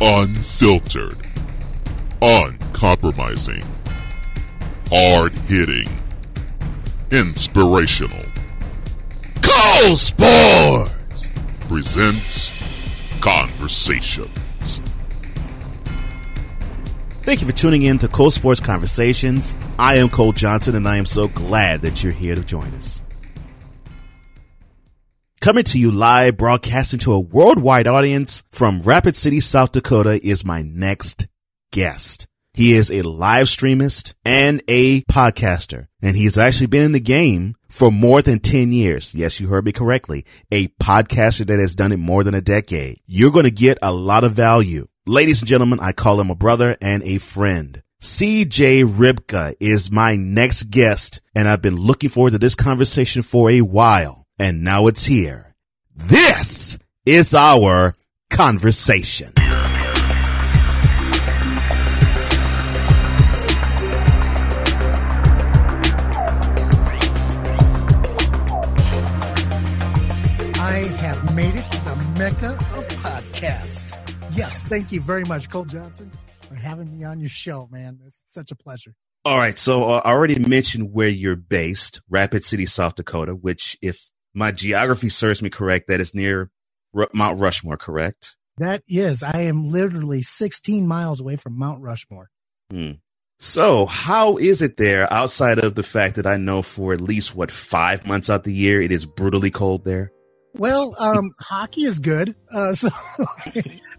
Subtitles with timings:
[0.00, 1.18] Unfiltered,
[2.22, 3.66] uncompromising,
[4.90, 5.88] hard hitting,
[7.10, 8.24] inspirational.
[9.42, 11.32] Cole Sportz
[11.68, 12.52] presents
[13.20, 14.80] Conversations.
[17.22, 19.56] Thank you for tuning in to Cole Sportz Conversations.
[19.80, 23.02] I am Cole Johnson, and I am so glad that you're here to join us.
[25.40, 30.44] Coming to you live, broadcasting to a worldwide audience from Rapid City, South Dakota is
[30.44, 31.28] my next
[31.70, 32.26] guest.
[32.54, 36.98] He is a live streamist and a podcaster, and he has actually been in the
[36.98, 39.14] game for more than 10 years.
[39.14, 40.26] Yes, you heard me correctly.
[40.50, 42.98] A podcaster that has done it more than a decade.
[43.06, 44.86] You're going to get a lot of value.
[45.06, 47.80] Ladies and gentlemen, I call him a brother and a friend.
[48.02, 53.50] CJ Ripka is my next guest, and I've been looking forward to this conversation for
[53.50, 55.54] a while and now it's here.
[55.94, 57.94] This is our
[58.30, 59.32] conversation.
[70.60, 73.98] I have made it to the mecca of podcasts.
[74.36, 76.12] Yes, thank you very much, Cole Johnson,
[76.48, 77.98] for having me on your show, man.
[78.06, 78.94] It's such a pleasure.
[79.24, 83.76] All right, so uh, I already mentioned where you're based, Rapid City, South Dakota, which,
[83.82, 86.50] if my geography serves me correct, that is near
[86.94, 88.36] R- Mount Rushmore, correct?
[88.58, 89.22] That is.
[89.22, 92.30] I am literally 16 miles away from Mount Rushmore.
[92.70, 92.92] Hmm.
[93.40, 97.36] So, how is it there outside of the fact that I know for at least
[97.36, 100.10] what five months out the year it is brutally cold there?
[100.54, 102.34] Well, um, hockey is good.
[102.52, 102.88] Uh, so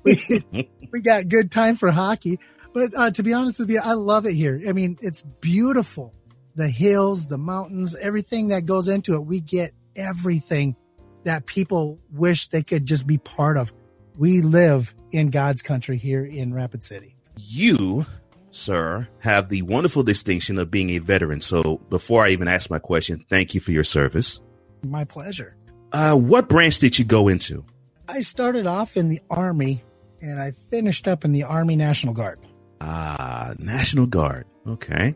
[0.04, 0.18] we,
[0.92, 2.38] we got good time for hockey.
[2.74, 4.62] But uh, to be honest with you, I love it here.
[4.68, 6.14] I mean, it's beautiful.
[6.56, 9.22] The hills, the mountains, everything that goes into it.
[9.22, 10.76] We get everything
[11.24, 13.74] that people wish they could just be part of.
[14.18, 17.16] We live in God's country here in Rapid City.
[17.38, 18.06] You,
[18.52, 21.42] sir, have the wonderful distinction of being a veteran.
[21.42, 24.42] So before I even ask my question, thank you for your service.
[24.84, 25.56] My pleasure.
[25.92, 27.66] Uh, what branch did you go into?
[28.08, 29.84] I started off in the Army
[30.22, 32.40] and I finished up in the Army National Guard.
[32.82, 34.46] Ah, National Guard.
[34.68, 35.14] Okay.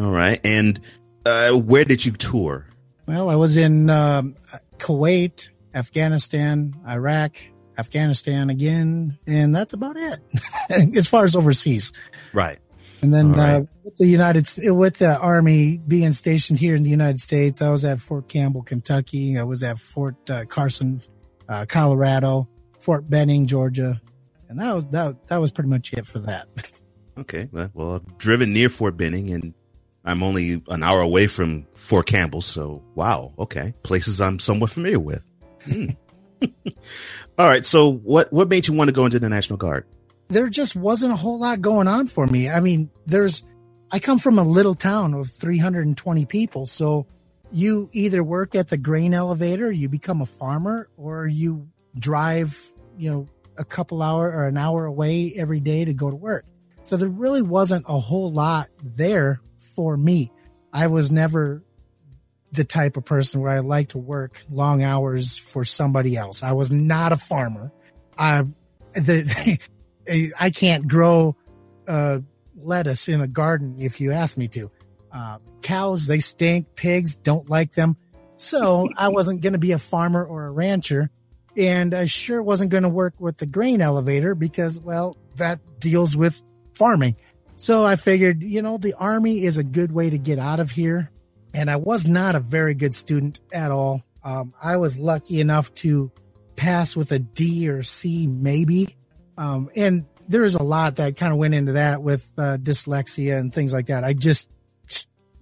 [0.00, 0.40] All right.
[0.44, 0.80] And
[1.26, 2.66] uh, where did you tour?
[3.06, 4.36] Well, I was in um,
[4.78, 7.36] Kuwait, Afghanistan, Iraq,
[7.76, 10.20] Afghanistan again, and that's about it
[10.96, 11.92] as far as overseas.
[12.32, 12.58] Right.
[13.02, 13.56] And then right.
[13.56, 17.70] uh, with the United with the Army being stationed here in the United States, I
[17.70, 19.38] was at Fort Campbell, Kentucky.
[19.38, 21.02] I was at Fort uh, Carson,
[21.46, 22.48] uh, Colorado,
[22.80, 24.00] Fort Benning, Georgia,
[24.48, 25.28] and that was that.
[25.28, 26.48] That was pretty much it for that.
[27.16, 27.48] Okay.
[27.52, 29.54] Well, well I've driven near Fort Benning and
[30.04, 35.00] I'm only an hour away from Fort Campbell, so wow, okay, places I'm somewhat familiar
[35.00, 35.24] with.
[35.64, 35.90] Hmm.
[37.38, 39.86] All right, so what what made you want to go into the National Guard?
[40.28, 42.48] There just wasn't a whole lot going on for me.
[42.48, 43.44] I mean, there's
[43.90, 47.06] I come from a little town of 320 people, so
[47.50, 52.58] you either work at the grain elevator, you become a farmer, or you drive,
[52.98, 56.44] you know, a couple hour or an hour away every day to go to work.
[56.82, 59.40] So there really wasn't a whole lot there
[59.74, 60.30] for me.
[60.72, 61.62] I was never
[62.52, 66.42] the type of person where I like to work long hours for somebody else.
[66.42, 67.72] I was not a farmer.
[68.16, 68.44] I,
[68.94, 69.58] the,
[70.38, 71.36] I can't grow
[71.88, 72.20] uh,
[72.56, 74.70] lettuce in a garden if you ask me to.
[75.12, 76.74] Uh, cows, they stink.
[76.76, 77.96] Pigs, don't like them.
[78.36, 81.10] So I wasn't going to be a farmer or a rancher.
[81.56, 86.16] And I sure wasn't going to work with the grain elevator because, well, that deals
[86.16, 86.42] with
[86.74, 87.16] farming.
[87.56, 90.70] So I figured, you know, the army is a good way to get out of
[90.70, 91.10] here.
[91.52, 94.02] And I was not a very good student at all.
[94.24, 96.10] Um, I was lucky enough to
[96.56, 98.96] pass with a D or C, maybe.
[99.38, 103.38] Um, and there is a lot that kind of went into that with uh, dyslexia
[103.38, 104.04] and things like that.
[104.04, 104.50] I just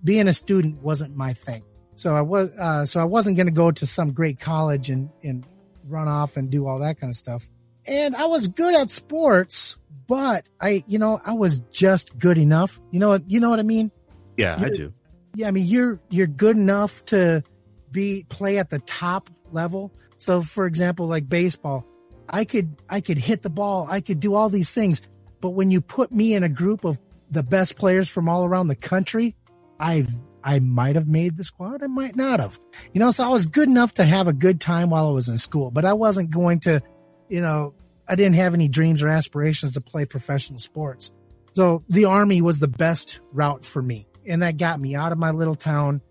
[0.04, 1.62] being a student wasn't my thing.
[1.96, 5.10] So I was uh, so I wasn't going to go to some great college and
[5.22, 5.46] and
[5.86, 7.48] run off and do all that kind of stuff.
[7.86, 9.78] And I was good at sports,
[10.12, 12.78] but I, you know, I was just good enough.
[12.90, 13.90] You know, you know what I mean?
[14.36, 14.94] Yeah, you're, I do.
[15.34, 17.42] Yeah, I mean, you're you're good enough to
[17.90, 19.90] be play at the top level.
[20.18, 21.86] So, for example, like baseball,
[22.28, 25.00] I could I could hit the ball, I could do all these things,
[25.40, 27.00] but when you put me in a group of
[27.30, 29.34] the best players from all around the country,
[29.80, 30.06] I
[30.44, 32.60] I might have made the squad, I might not have.
[32.92, 35.30] You know, so I was good enough to have a good time while I was
[35.30, 36.82] in school, but I wasn't going to,
[37.30, 37.72] you know,
[38.12, 41.14] I didn't have any dreams or aspirations to play professional sports.
[41.54, 44.06] So the army was the best route for me.
[44.28, 46.02] And that got me out of my little town.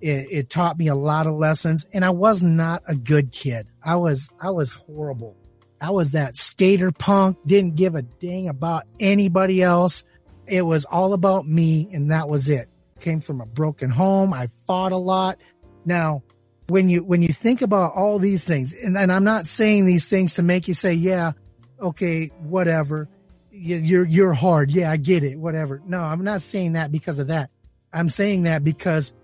[0.00, 3.66] It, it, taught me a lot of lessons and I was not a good kid.
[3.82, 5.36] I was, I was horrible.
[5.80, 10.04] I was that skater punk, didn't give a dang about anybody else.
[10.46, 12.68] It was all about me, and that was it.
[13.00, 14.32] Came from a broken home.
[14.32, 15.38] I fought a lot.
[15.84, 16.22] Now,
[16.68, 20.08] when you when you think about all these things, and, and I'm not saying these
[20.08, 21.32] things to make you say, yeah,
[21.80, 23.08] okay, whatever.
[23.50, 24.70] You're you're hard.
[24.70, 25.38] Yeah, I get it.
[25.38, 25.82] Whatever.
[25.86, 27.50] No, I'm not saying that because of that.
[27.92, 29.14] I'm saying that because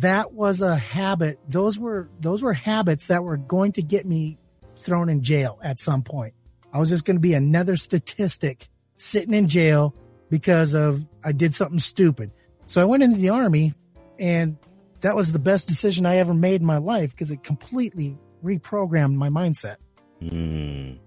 [0.00, 1.38] that was a habit.
[1.48, 4.38] Those were those were habits that were going to get me
[4.76, 6.34] thrown in jail at some point.
[6.72, 9.94] I was just going to be another statistic sitting in jail
[10.30, 12.30] because of I did something stupid.
[12.66, 13.72] So I went into the army
[14.18, 14.58] and
[15.00, 19.14] that was the best decision I ever made in my life because it completely reprogrammed
[19.14, 19.76] my mindset.
[20.22, 20.98] Mm.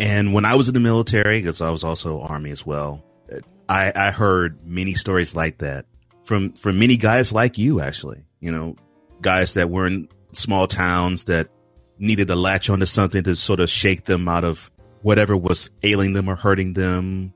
[0.00, 3.04] And when I was in the military, because I was also army as well,
[3.68, 5.84] I, I heard many stories like that
[6.24, 7.80] from from many guys like you.
[7.80, 8.74] Actually, you know,
[9.20, 11.48] guys that were in small towns that
[11.98, 14.70] needed to latch onto something to sort of shake them out of
[15.02, 17.32] whatever was ailing them or hurting them,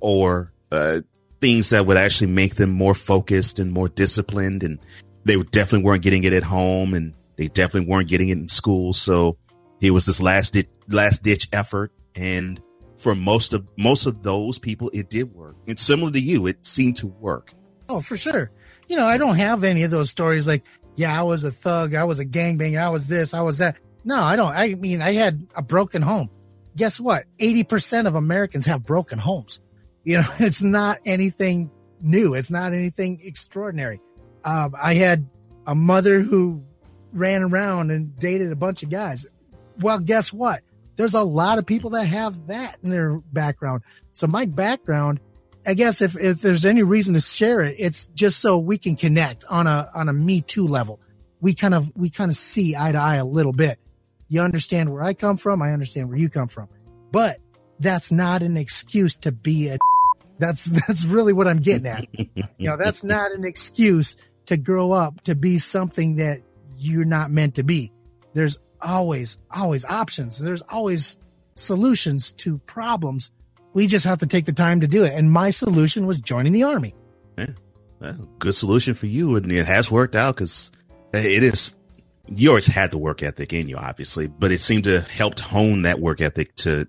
[0.00, 1.00] or uh,
[1.40, 4.64] things that would actually make them more focused and more disciplined.
[4.64, 4.78] And
[5.24, 8.92] they definitely weren't getting it at home, and they definitely weren't getting it in school.
[8.92, 9.38] So
[9.80, 10.52] it was this last
[10.92, 12.60] last ditch effort, and
[12.96, 15.56] for most of most of those people, it did work.
[15.66, 17.52] And similar to you, it seemed to work.
[17.88, 18.50] Oh, for sure.
[18.88, 21.94] You know, I don't have any of those stories like, yeah, I was a thug,
[21.94, 23.78] I was a gangbanger, I was this, I was that.
[24.04, 24.52] No, I don't.
[24.54, 26.28] I mean, I had a broken home.
[26.76, 27.24] Guess what?
[27.38, 29.60] 80% of Americans have broken homes.
[30.04, 32.34] You know, it's not anything new.
[32.34, 34.00] It's not anything extraordinary.
[34.44, 35.28] Um, I had
[35.66, 36.62] a mother who
[37.12, 39.26] ran around and dated a bunch of guys.
[39.80, 40.62] Well, guess what?
[40.96, 43.82] There's a lot of people that have that in their background.
[44.12, 45.20] So my background,
[45.66, 48.96] I guess if, if there's any reason to share it, it's just so we can
[48.96, 51.00] connect on a, on a me too level.
[51.40, 53.78] We kind of, we kind of see eye to eye a little bit.
[54.28, 55.60] You understand where I come from.
[55.60, 56.68] I understand where you come from,
[57.10, 57.38] but
[57.80, 59.78] that's not an excuse to be a.
[60.38, 62.06] That's that's really what I'm getting at.
[62.18, 64.16] you know, that's not an excuse
[64.46, 66.40] to grow up to be something that
[66.76, 67.92] you're not meant to be.
[68.34, 70.38] There's always always options.
[70.38, 71.18] There's always
[71.54, 73.32] solutions to problems.
[73.74, 75.12] We just have to take the time to do it.
[75.14, 76.94] And my solution was joining the army.
[77.38, 77.46] Yeah,
[78.00, 80.72] well, good solution for you, and it has worked out because
[81.14, 81.78] it is
[82.28, 85.82] you always had the work ethic in you, obviously, but it seemed to help hone
[85.82, 86.86] that work ethic to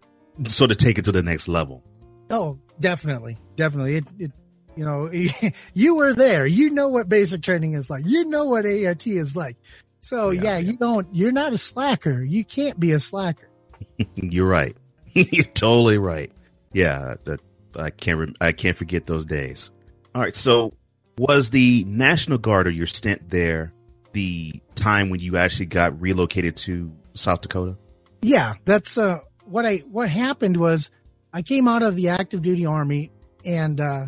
[0.47, 1.83] sort of take it to the next level.
[2.29, 3.95] Oh, definitely, definitely.
[3.97, 4.31] It, it
[4.75, 5.09] you know,
[5.73, 6.45] you were there.
[6.45, 8.03] You know what basic training is like.
[8.05, 9.57] You know what AIT is like.
[10.03, 11.07] So yeah, yeah you don't.
[11.11, 12.21] You're not a slacker.
[12.23, 13.49] You can't be a slacker.
[14.15, 14.75] you're right.
[15.13, 16.31] you're totally right.
[16.73, 17.39] Yeah, that
[17.79, 18.35] I can't.
[18.41, 19.71] I can't forget those days.
[20.13, 20.35] All right.
[20.35, 20.73] So,
[21.17, 23.73] was the National Guard or your stint there
[24.11, 27.77] the time when you actually got relocated to South Dakota?
[28.21, 30.91] Yeah, that's uh, what I what happened was
[31.31, 33.09] I came out of the active duty army
[33.45, 34.05] and uh,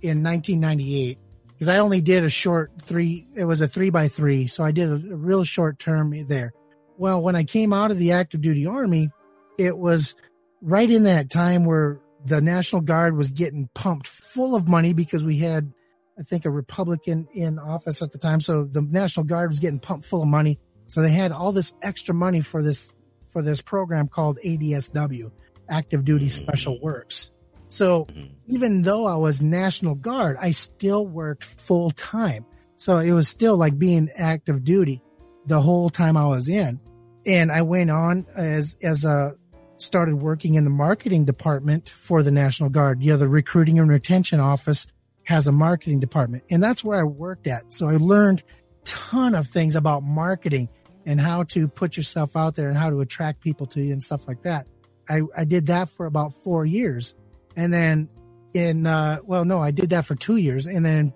[0.00, 1.18] in 1998
[1.56, 3.26] because I only did a short three.
[3.34, 6.52] It was a three by three, so I did a, a real short term there.
[6.98, 9.10] Well, when I came out of the active duty army,
[9.58, 10.16] it was
[10.62, 15.24] right in that time where the National Guard was getting pumped full of money because
[15.24, 15.72] we had
[16.18, 18.40] I think, a Republican in office at the time.
[18.40, 20.58] So the National Guard was getting pumped full of money.
[20.86, 22.94] So they had all this extra money for this
[23.26, 25.30] for this program called ADSW,
[25.68, 26.28] Active Duty hmm.
[26.28, 27.32] Special Works.
[27.68, 28.26] So mm-hmm.
[28.48, 32.44] even though I was National Guard, I still worked full time.
[32.76, 35.00] So it was still like being active duty
[35.46, 36.80] the whole time I was in.
[37.26, 39.34] And I went on as as a
[39.78, 43.90] started working in the marketing department for the National Guard, you know, the recruiting and
[43.90, 44.86] retention office
[45.24, 47.72] has a marketing department and that's where I worked at.
[47.72, 48.42] So I learned
[48.84, 50.68] ton of things about marketing
[51.04, 54.02] and how to put yourself out there and how to attract people to you and
[54.02, 54.66] stuff like that.
[55.08, 57.14] I, I did that for about four years.
[57.56, 58.08] And then
[58.54, 60.66] in, uh, well, no, I did that for two years.
[60.66, 61.12] And then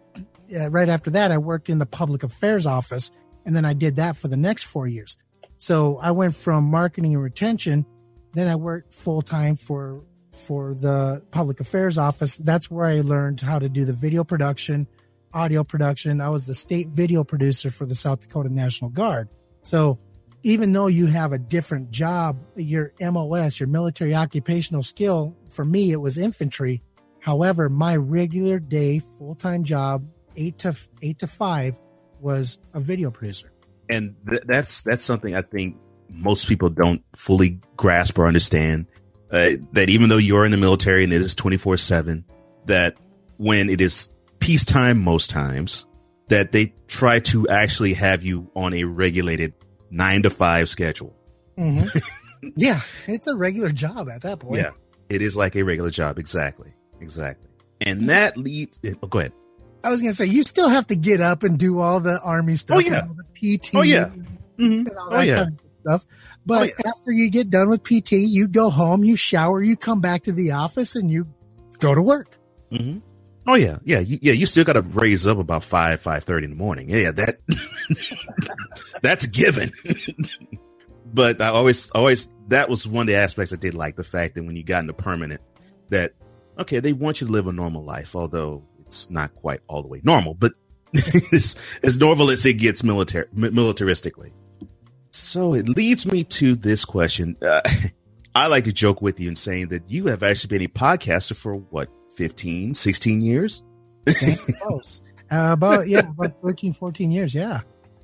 [0.54, 3.12] uh, right after that, I worked in the public affairs office.
[3.46, 5.16] And then I did that for the next four years.
[5.56, 7.84] So I went from marketing and retention.
[8.32, 12.36] Then I worked full time for for the public affairs office.
[12.36, 14.86] That's where I learned how to do the video production,
[15.34, 16.20] audio production.
[16.20, 19.28] I was the state video producer for the South Dakota National Guard.
[19.62, 19.98] So
[20.42, 25.92] even though you have a different job, your MOS, your military occupational skill, for me,
[25.92, 26.82] it was infantry.
[27.20, 30.04] However, my regular day full time job,
[30.36, 31.78] eight to eight to five,
[32.20, 33.52] was a video producer.
[33.90, 35.76] And th- that's that's something I think
[36.08, 38.86] most people don't fully grasp or understand
[39.30, 42.24] uh, that even though you're in the military and it is 24 7,
[42.66, 42.96] that
[43.36, 45.86] when it is peacetime most times,
[46.28, 49.52] that they try to actually have you on a regulated
[49.90, 51.14] nine to five schedule.
[51.58, 52.48] Mm-hmm.
[52.56, 54.56] yeah, it's a regular job at that point.
[54.56, 54.70] Yeah,
[55.08, 56.18] it is like a regular job.
[56.18, 56.72] Exactly.
[57.00, 57.48] Exactly.
[57.80, 58.78] And that leads.
[59.02, 59.32] Oh, go ahead.
[59.82, 62.56] I was gonna say you still have to get up and do all the army
[62.56, 62.76] stuff.
[62.76, 63.06] Oh, yeah.
[63.08, 63.70] all the PT.
[63.74, 64.10] Oh, yeah.
[64.58, 65.36] and all Oh, yeah.
[65.44, 66.06] kind of stuff.
[66.44, 66.90] But Oh, yeah.
[66.90, 70.32] after you get done with PT, you go home, you shower, you come back to
[70.32, 71.26] the office, and you
[71.78, 72.36] go to work.
[72.70, 72.98] hmm
[73.46, 74.32] Oh yeah, yeah, yeah.
[74.32, 76.88] You still got to raise up about five, five thirty in the morning.
[76.88, 77.36] Yeah, that
[79.02, 79.72] that's given.
[81.14, 84.34] but I always, always that was one of the aspects I did like the fact
[84.34, 85.40] that when you got into permanent,
[85.88, 86.12] that
[86.58, 89.88] okay, they want you to live a normal life, although it's not quite all the
[89.88, 90.52] way normal, but
[90.92, 94.32] it's as normal as it gets military militaristically.
[95.12, 97.36] So it leads me to this question.
[97.42, 97.60] Uh,
[98.34, 101.36] I like to joke with you and saying that you have actually been a podcaster
[101.36, 103.64] for what 15, 16 years.
[104.62, 105.02] Close.
[105.30, 107.34] Uh, about yeah, about 13, 14 years.
[107.34, 107.60] Yeah.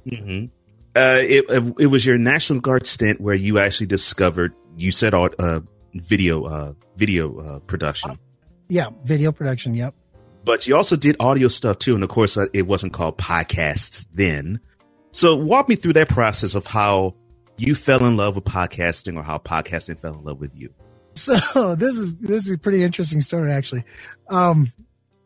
[0.07, 0.47] Mm-hmm.
[0.95, 5.61] Uh, it, it was your National Guard stint where you actually discovered you said uh,
[5.95, 8.19] video, uh, video, uh, production,
[8.69, 8.89] Yeah.
[9.05, 9.75] Video production.
[9.75, 9.95] Yep.
[10.45, 11.95] but you also did audio stuff too.
[11.95, 14.61] And of course, uh, it wasn't called podcasts then.
[15.13, 17.15] So walk me through that process of how
[17.59, 20.73] you fell in love with podcasting or how podcasting fell in love with you.
[21.15, 23.85] So this is this is a pretty interesting story actually.
[24.29, 24.69] Um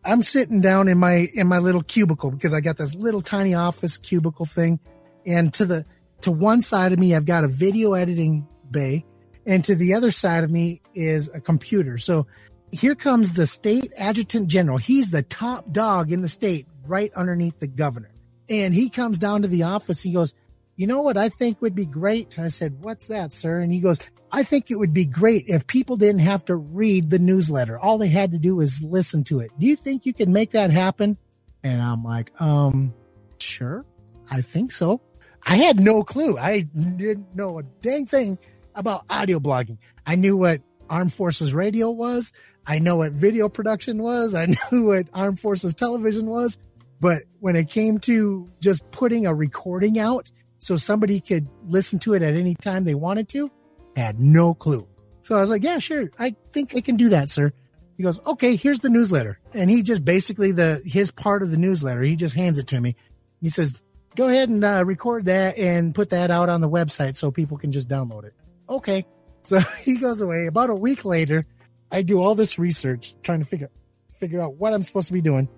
[0.04, 3.54] I'm sitting down in my in my little cubicle because I got this little tiny
[3.54, 4.80] office cubicle thing
[5.26, 5.84] and to the
[6.22, 9.04] to one side of me I've got a video editing bay
[9.46, 11.98] and to the other side of me is a computer.
[11.98, 12.26] So
[12.72, 14.78] here comes the state adjutant general.
[14.78, 18.12] He's the top dog in the state right underneath the governor.
[18.48, 20.02] And he comes down to the office.
[20.02, 20.34] He goes,
[20.76, 22.38] you know what I think would be great?
[22.38, 23.60] I said, what's that, sir?
[23.60, 24.00] And he goes,
[24.32, 27.78] I think it would be great if people didn't have to read the newsletter.
[27.78, 29.50] All they had to do was listen to it.
[29.58, 31.18] Do you think you can make that happen?
[31.62, 32.94] And I'm like, um,
[33.38, 33.84] sure.
[34.30, 35.00] I think so.
[35.46, 36.38] I had no clue.
[36.38, 38.38] I didn't know a dang thing
[38.74, 39.78] about audio blogging.
[40.06, 42.32] I knew what Armed Forces Radio was.
[42.66, 44.34] I know what video production was.
[44.34, 46.58] I knew what Armed Forces Television was.
[47.00, 52.14] But when it came to just putting a recording out so somebody could listen to
[52.14, 53.50] it at any time they wanted to,
[53.96, 54.86] I had no clue.
[55.20, 56.10] So I was like, yeah, sure.
[56.18, 57.52] I think I can do that, sir.
[57.96, 59.40] He goes, okay, here's the newsletter.
[59.52, 62.80] And he just basically the, his part of the newsletter, he just hands it to
[62.80, 62.94] me.
[63.40, 63.82] He says,
[64.14, 67.58] go ahead and uh, record that and put that out on the website so people
[67.58, 68.34] can just download it.
[68.68, 69.04] Okay.
[69.42, 70.44] So he goes away.
[70.44, 71.46] About a week later,
[71.90, 73.70] I do all this research trying to figure
[74.12, 75.48] figure out what I'm supposed to be doing.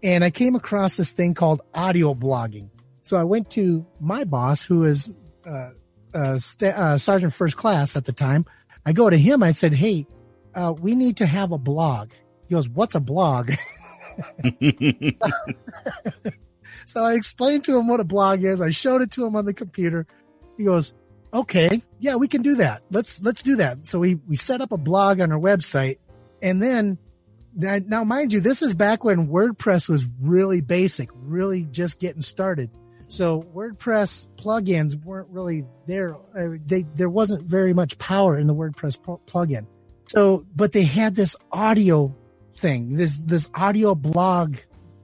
[0.00, 2.70] And I came across this thing called audio blogging.
[3.02, 5.12] So I went to my boss, who is
[5.46, 5.70] uh,
[6.14, 8.46] uh, st- uh, Sergeant First Class at the time.
[8.86, 9.42] I go to him.
[9.42, 10.06] I said, "Hey,
[10.54, 12.12] uh, we need to have a blog."
[12.48, 13.50] He goes, "What's a blog?"
[16.86, 18.60] so I explained to him what a blog is.
[18.60, 20.06] I showed it to him on the computer.
[20.56, 20.94] He goes,
[21.34, 22.82] "Okay, yeah, we can do that.
[22.90, 25.98] Let's let's do that." So we we set up a blog on our website,
[26.40, 26.98] and then
[27.54, 32.70] now, mind you, this is back when WordPress was really basic, really just getting started.
[33.12, 36.16] So WordPress plugins weren't really there.
[36.64, 39.66] They there wasn't very much power in the WordPress pl- plugin.
[40.06, 42.16] So, but they had this audio
[42.56, 44.56] thing, this this audio blog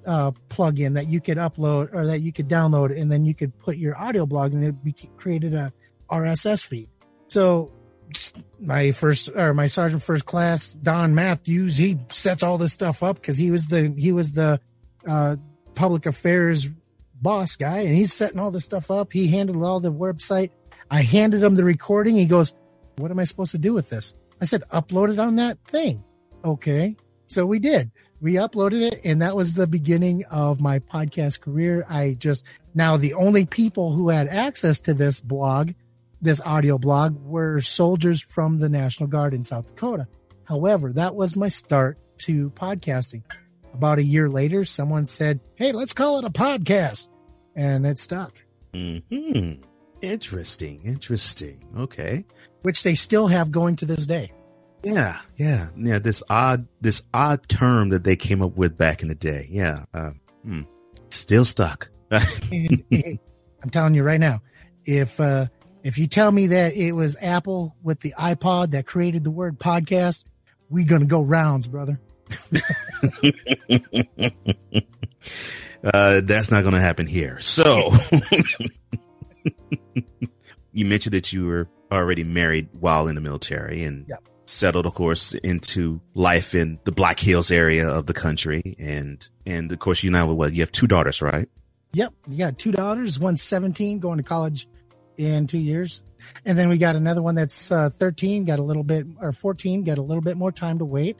[0.06, 3.56] uh, plugin that you could upload or that you could download, and then you could
[3.58, 5.70] put your audio blogs, and it created a
[6.10, 6.88] RSS feed.
[7.28, 7.70] So
[8.58, 13.16] my first or my sergeant first class don matthews he sets all this stuff up
[13.16, 14.58] because he was the he was the
[15.06, 15.36] uh
[15.74, 16.72] public affairs
[17.22, 19.12] boss guy and he's setting all this stuff up.
[19.12, 20.50] He handled all the website.
[20.90, 22.16] I handed him the recording.
[22.16, 22.54] He goes
[22.96, 24.14] what am i supposed to do with this?
[24.40, 26.02] I said upload it on that thing.
[26.44, 26.96] Okay.
[27.28, 27.90] So we did.
[28.20, 31.84] We uploaded it and that was the beginning of my podcast career.
[31.88, 32.44] I just
[32.74, 35.72] now the only people who had access to this blog
[36.20, 40.08] this audio blog were soldiers from the National Guard in South Dakota.
[40.44, 43.22] However, that was my start to podcasting.
[43.74, 47.08] About a year later, someone said, Hey, let's call it a podcast.
[47.54, 48.42] And it stuck,
[48.74, 49.52] hmm
[50.00, 50.80] Interesting.
[50.84, 51.64] Interesting.
[51.76, 52.24] Okay.
[52.62, 54.32] which they still have going to this day.
[54.84, 55.18] Yeah.
[55.36, 55.68] Yeah.
[55.76, 55.98] Yeah.
[55.98, 59.48] This odd, this odd term that they came up with back in the day.
[59.50, 59.84] Yeah.
[59.92, 60.10] Uh,
[60.44, 60.62] hmm.
[61.10, 61.90] Still stuck.
[62.52, 64.40] I'm telling you right now,
[64.84, 65.46] if uh,
[65.82, 69.58] if you tell me that it was Apple with the iPod that created the word
[69.58, 70.24] podcast,
[70.70, 72.00] we gonna go rounds, brother.
[75.84, 77.40] uh, that's not going to happen here.
[77.40, 77.90] So,
[80.72, 84.22] you mentioned that you were already married while in the military and Yep.
[84.46, 88.62] settled, of course, into life in the Black Hills area of the country.
[88.78, 91.48] And, and of course, you now, what, you have two daughters, right?
[91.94, 93.18] Yep, you got two daughters.
[93.18, 94.68] One's 17, going to college
[95.16, 96.02] in two years.
[96.44, 99.84] And then we got another one that's uh, 13, got a little bit, or 14,
[99.84, 101.16] got a little bit more time to wait.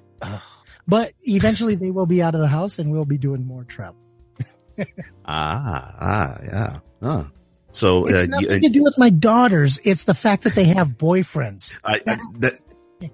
[0.89, 4.01] But eventually they will be out of the house and we'll be doing more travel.
[5.27, 6.79] ah, ah, yeah.
[7.03, 7.25] Huh.
[7.71, 9.79] So It's uh, nothing you, to do with my daughters.
[9.85, 11.79] It's the fact that they have boyfriends.
[11.85, 12.61] I, I, that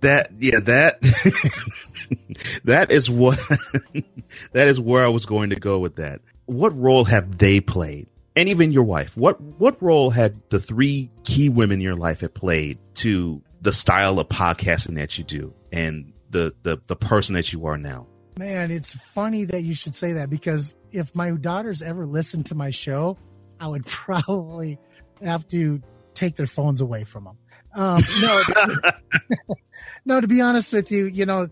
[0.00, 1.00] that yeah that
[2.64, 3.38] that is what
[4.52, 6.20] that is where I was going to go with that.
[6.46, 8.08] What role have they played?
[8.34, 9.16] And even your wife.
[9.16, 13.72] What what role have the three key women in your life have played to the
[13.72, 18.06] style of podcasting that you do and the the the person that you are now?
[18.38, 22.54] Man, it's funny that you should say that because if my daughters ever listened to
[22.54, 23.16] my show,
[23.58, 24.78] I would probably
[25.22, 25.80] have to
[26.14, 27.38] take their phones away from them.
[27.74, 28.42] Um, no,
[30.06, 31.46] no, to be honest with you, you know,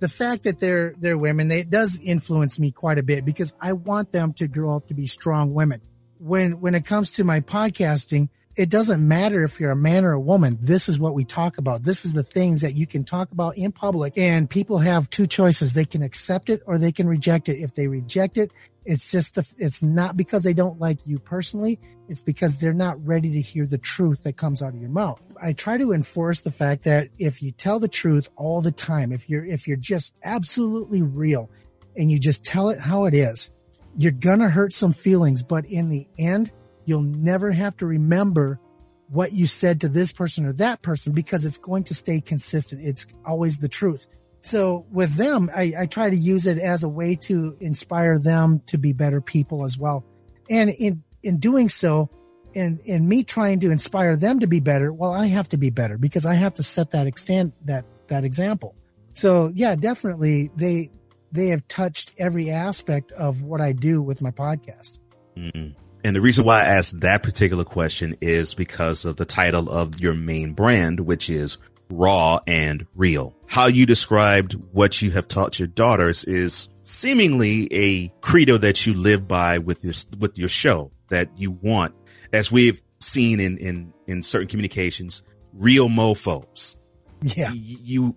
[0.00, 3.74] the fact that they're they're women, it does influence me quite a bit because I
[3.74, 5.80] want them to grow up to be strong women.
[6.18, 8.28] When when it comes to my podcasting,
[8.60, 10.58] it doesn't matter if you're a man or a woman.
[10.60, 11.82] This is what we talk about.
[11.82, 15.26] This is the things that you can talk about in public and people have two
[15.26, 15.72] choices.
[15.72, 17.56] They can accept it or they can reject it.
[17.56, 18.52] If they reject it,
[18.84, 21.80] it's just the, it's not because they don't like you personally.
[22.10, 25.22] It's because they're not ready to hear the truth that comes out of your mouth.
[25.40, 29.10] I try to enforce the fact that if you tell the truth all the time,
[29.10, 31.48] if you're, if you're just absolutely real
[31.96, 33.52] and you just tell it how it is,
[33.96, 36.52] you're going to hurt some feelings, but in the end,
[36.84, 38.60] you'll never have to remember
[39.08, 42.82] what you said to this person or that person because it's going to stay consistent.
[42.84, 44.06] It's always the truth.
[44.42, 48.62] So with them, I, I try to use it as a way to inspire them
[48.66, 50.04] to be better people as well.
[50.48, 52.08] And in, in doing so,
[52.54, 55.70] and in me trying to inspire them to be better, well, I have to be
[55.70, 58.74] better because I have to set that extent that that example.
[59.12, 60.90] So yeah, definitely they
[61.32, 64.98] they have touched every aspect of what I do with my podcast.
[65.36, 65.74] Mm.
[66.04, 70.00] And the reason why I asked that particular question is because of the title of
[70.00, 71.58] your main brand, which is
[71.90, 73.36] raw and real.
[73.48, 78.94] How you described what you have taught your daughters is seemingly a credo that you
[78.94, 81.94] live by with your, with your show that you want,
[82.32, 86.76] as we've seen in, in, in certain communications, real mofos.
[87.22, 87.50] Yeah.
[87.52, 88.16] You,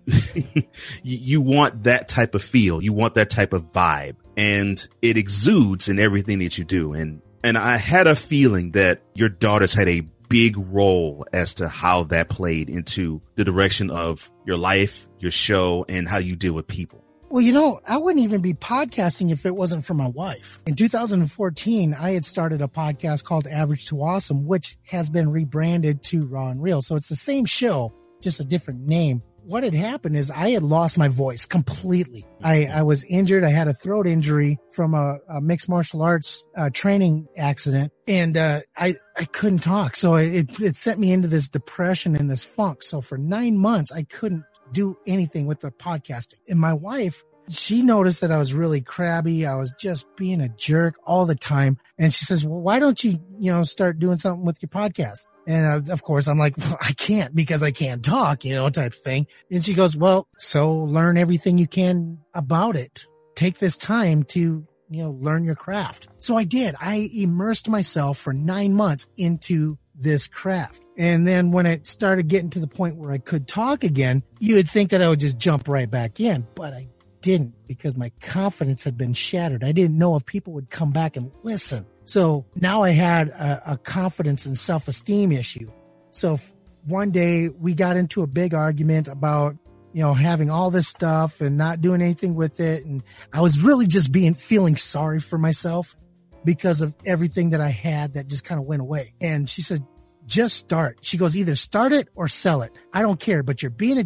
[1.02, 2.80] you want that type of feel.
[2.80, 6.92] You want that type of vibe and it exudes in everything that you do.
[6.92, 11.68] And, and I had a feeling that your daughters had a big role as to
[11.68, 16.54] how that played into the direction of your life, your show, and how you deal
[16.54, 17.04] with people.
[17.28, 20.62] Well, you know, I wouldn't even be podcasting if it wasn't for my wife.
[20.66, 26.02] In 2014, I had started a podcast called Average to Awesome, which has been rebranded
[26.04, 26.80] to Raw and Real.
[26.80, 29.22] So it's the same show, just a different name.
[29.46, 32.24] What had happened is I had lost my voice completely.
[32.42, 33.44] I, I was injured.
[33.44, 38.36] I had a throat injury from a, a mixed martial arts uh, training accident, and
[38.36, 39.96] uh, I I couldn't talk.
[39.96, 42.82] So it it sent me into this depression and this funk.
[42.82, 46.40] So for nine months, I couldn't do anything with the podcasting.
[46.48, 49.46] And my wife, she noticed that I was really crabby.
[49.46, 51.78] I was just being a jerk all the time.
[51.98, 55.26] And she says, well, why don't you, you know, start doing something with your podcast?
[55.46, 58.70] And uh, of course, I'm like, well, I can't because I can't talk, you know,
[58.70, 59.26] type thing.
[59.50, 63.06] And she goes, well, so learn everything you can about it.
[63.34, 66.08] Take this time to, you know, learn your craft.
[66.18, 66.74] So I did.
[66.80, 70.80] I immersed myself for nine months into this craft.
[70.96, 74.56] And then when it started getting to the point where I could talk again, you
[74.56, 76.88] would think that I would just jump right back in, but I
[77.24, 79.64] didn't because my confidence had been shattered.
[79.64, 81.86] I didn't know if people would come back and listen.
[82.04, 85.70] So now I had a, a confidence and self esteem issue.
[86.10, 86.36] So
[86.84, 89.56] one day we got into a big argument about,
[89.92, 92.84] you know, having all this stuff and not doing anything with it.
[92.84, 95.96] And I was really just being feeling sorry for myself
[96.44, 99.14] because of everything that I had that just kind of went away.
[99.22, 99.80] And she said,
[100.26, 100.98] just start.
[101.00, 102.72] She goes, either start it or sell it.
[102.92, 104.04] I don't care, but you're being a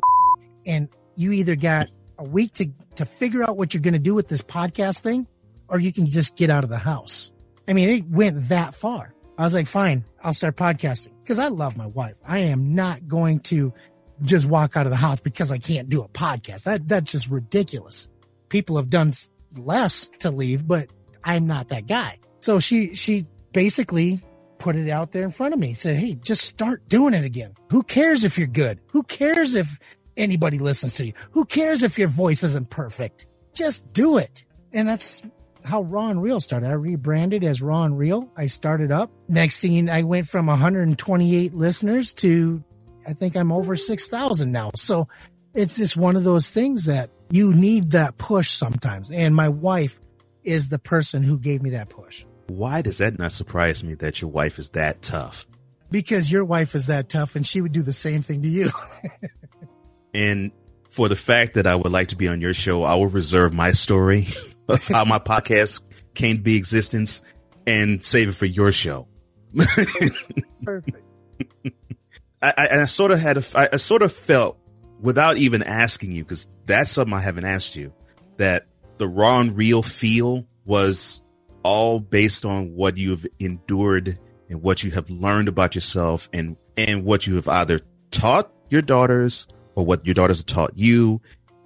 [0.67, 4.15] and you either got a week to, to figure out what you're going to do
[4.15, 5.27] with this podcast thing,
[5.69, 7.33] or you can just get out of the house.
[7.69, 9.15] I mean, it went that far.
[9.37, 12.17] I was like, fine, I'll start podcasting because I love my wife.
[12.27, 13.73] I am not going to
[14.23, 16.65] just walk out of the house because I can't do a podcast.
[16.65, 18.09] That, that's just ridiculous.
[18.49, 19.13] People have done
[19.57, 20.89] less to leave, but
[21.23, 22.19] I'm not that guy.
[22.41, 24.21] So she, she basically
[24.59, 27.53] put it out there in front of me, said, Hey, just start doing it again.
[27.71, 28.81] Who cares if you're good?
[28.89, 29.79] Who cares if
[30.19, 31.13] anybody listens to you?
[31.31, 33.27] Who cares if your voice isn't perfect?
[33.55, 34.45] Just do it.
[34.73, 35.23] And that's
[35.65, 36.69] how Raw and Real started.
[36.69, 38.31] I rebranded as Raw and Real.
[38.37, 39.11] I started up.
[39.29, 42.63] Next thing I went from 128 listeners to
[43.07, 44.71] I think I'm over 6,000 now.
[44.75, 45.09] So
[45.55, 49.11] it's just one of those things that you need that push sometimes.
[49.11, 49.99] And my wife
[50.45, 52.27] is the person who gave me that push.
[52.49, 55.47] Why does that not surprise me that your wife is that tough?
[55.91, 58.69] because your wife is that tough and she would do the same thing to you.
[60.15, 60.53] and
[60.91, 63.53] for the fact that I would like to be on your show, I will reserve
[63.53, 64.27] my story
[64.69, 65.83] of how my podcast
[66.15, 67.23] came to be existence
[67.67, 69.09] and save it for your show.
[70.65, 70.97] Perfect.
[72.43, 74.59] I, I, I sort of had a, I, I sort of felt
[75.01, 77.93] without even asking you because that's something I haven't asked you
[78.37, 78.67] that
[78.99, 81.23] the raw and real feel was
[81.63, 84.19] all based on what you've endured
[84.49, 88.83] and what you have learned about yourself and and what you have either taught your
[88.83, 91.21] daughters or what your daughters have taught you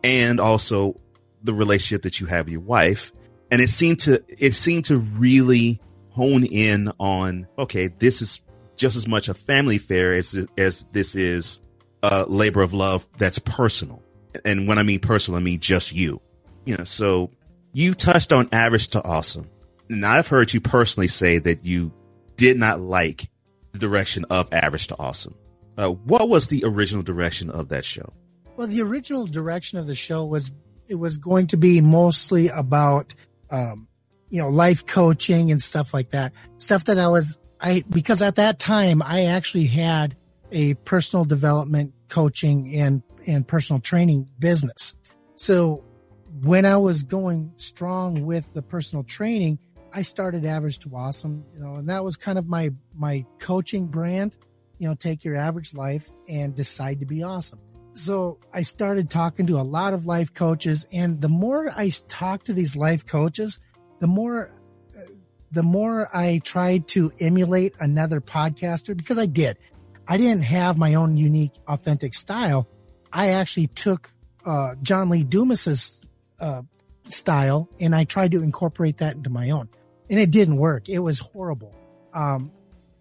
[0.05, 1.01] and also
[1.43, 3.11] the relationship that you have with your wife.
[3.51, 8.41] And it seemed to it seemed to really hone in on okay this is
[8.77, 11.61] just as much a family affair as as this is
[12.03, 14.03] a labor of love that's personal.
[14.45, 16.21] And when i mean personal i mean just you.
[16.67, 17.31] You know so
[17.73, 19.49] you touched on average to awesome.
[19.89, 21.95] And i've heard you personally say that you
[22.37, 23.31] did not like
[23.73, 25.35] the direction of average to awesome
[25.79, 28.13] uh, what was the original direction of that show?
[28.57, 30.53] Well the original direction of the show was
[30.89, 33.15] it was going to be mostly about
[33.51, 33.89] um,
[34.31, 36.33] you know life coaching and stuff like that.
[36.59, 40.17] Stuff that i was i because at that time i actually had
[40.51, 44.97] a personal development coaching and and personal training business.
[45.37, 45.85] So
[46.43, 49.59] when i was going strong with the personal training
[49.93, 53.87] i started average to awesome you know and that was kind of my my coaching
[53.87, 54.37] brand
[54.83, 57.61] you know take your average life and decide to be awesome
[57.95, 62.47] so I started talking to a lot of life coaches, and the more I talked
[62.47, 63.61] to these life coaches,
[64.01, 64.59] the more
[65.51, 69.59] the more I tried to emulate another podcaster because I did.
[70.09, 72.67] I didn't have my own unique, authentic style.
[73.13, 74.11] I actually took
[74.47, 76.07] uh, John Lee Dumas's
[76.41, 76.63] uh,
[77.09, 79.69] style and I tried to incorporate that into my own,
[80.09, 80.89] and it didn't work.
[80.89, 81.75] It was horrible.
[82.15, 82.51] Um,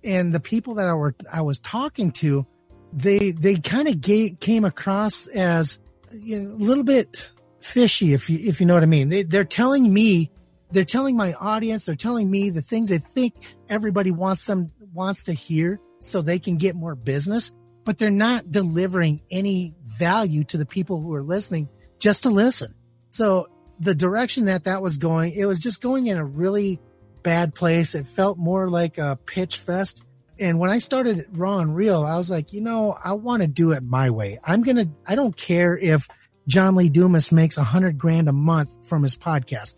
[0.03, 2.45] and the people that I were I was talking to
[2.93, 4.01] they they kind of
[4.39, 5.79] came across as
[6.11, 9.09] you know, a little bit fishy, if you if you know what I mean.
[9.09, 10.31] They, they're telling me,
[10.71, 13.35] they're telling my audience, they're telling me the things they think
[13.69, 17.53] everybody wants them wants to hear, so they can get more business.
[17.83, 22.75] But they're not delivering any value to the people who are listening just to listen.
[23.09, 23.47] So
[23.79, 26.79] the direction that that was going, it was just going in a really
[27.23, 27.95] bad place.
[27.95, 30.03] It felt more like a pitch fest
[30.41, 33.47] and when I started Raw and Real, I was like, you know, I want to
[33.47, 34.39] do it my way.
[34.43, 36.07] I'm going to, I don't care if
[36.47, 39.75] John Lee Dumas makes a hundred grand a month from his podcast.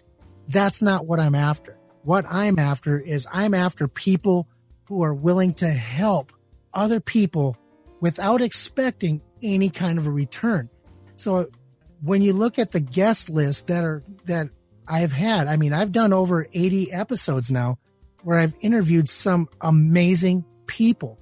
[0.48, 1.78] That's not what I'm after.
[2.04, 4.48] What I'm after is I'm after people
[4.86, 6.32] who are willing to help
[6.74, 7.58] other people
[8.00, 10.70] without expecting any kind of a return.
[11.18, 11.50] So
[12.02, 14.48] when you look at the guest list that are, that
[14.88, 17.78] I've had, I mean, I've done over 80 episodes now
[18.24, 21.20] where I've interviewed some amazing people.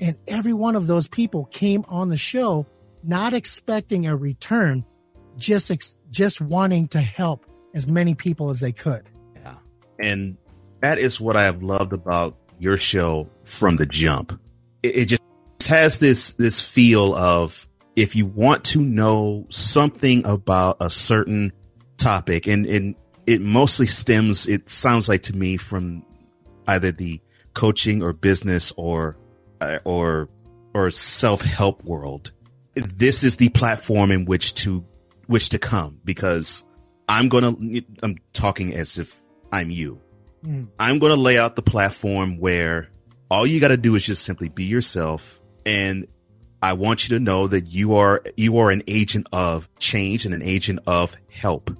[0.00, 2.66] And every one of those people came on the show
[3.02, 4.84] not expecting a return,
[5.36, 9.08] just ex- just wanting to help as many people as they could.
[9.36, 9.56] Yeah.
[10.00, 10.36] And
[10.80, 14.38] that is what I have loved about your show from the jump.
[14.82, 15.22] It, it just
[15.68, 21.52] has this this feel of if you want to know something about a certain
[21.96, 22.96] topic and and
[23.26, 26.04] it mostly stems it sounds like to me from
[26.68, 27.20] either the
[27.54, 29.16] coaching or business or
[29.60, 30.28] uh, or
[30.74, 32.32] or self-help world.
[32.74, 34.84] This is the platform in which to
[35.26, 36.64] which to come because
[37.08, 37.54] i'm gonna
[38.02, 39.18] i'm talking as if
[39.52, 40.00] i'm you.
[40.44, 40.68] Mm.
[40.78, 42.88] i'm gonna lay out the platform where
[43.30, 46.06] all you gotta do is just simply be yourself and
[46.62, 50.34] i want you to know that you are you are an agent of change and
[50.34, 51.70] an agent of help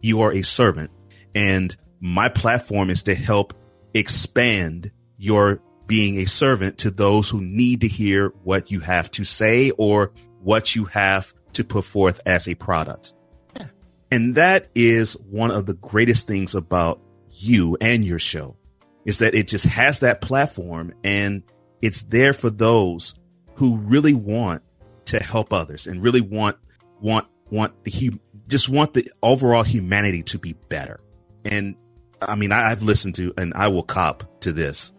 [0.00, 0.90] you are a servant
[1.34, 3.54] and my platform is to help
[3.94, 9.24] expand your being a servant to those who need to hear what you have to
[9.24, 13.14] say or what you have to put forth as a product.
[13.56, 13.66] Yeah.
[14.12, 18.56] And that is one of the greatest things about you and your show
[19.06, 21.42] is that it just has that platform and
[21.80, 23.18] it's there for those
[23.54, 24.62] who really want
[25.06, 26.56] to help others and really want,
[27.00, 28.12] want, want the,
[28.48, 31.00] just want the overall humanity to be better.
[31.44, 31.76] And
[32.20, 34.92] I mean, I, have listened to, and I will cop to this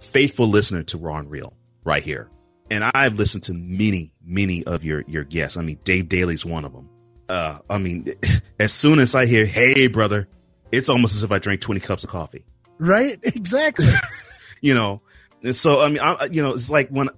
[0.00, 1.52] faithful listener to Raw and Real
[1.84, 2.30] right here.
[2.70, 5.58] And I've listened to many, many of your, your guests.
[5.58, 6.88] I mean, Dave Daly's one of them.
[7.28, 8.06] Uh, I mean,
[8.60, 10.28] as soon as I hear, Hey, brother,
[10.70, 12.44] it's almost as if I drank 20 cups of coffee.
[12.78, 13.18] Right.
[13.22, 13.86] Exactly.
[14.62, 15.02] you know,
[15.42, 17.08] and so, I mean, I, you know, it's like when,